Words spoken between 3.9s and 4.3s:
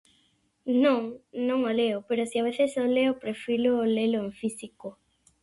lelo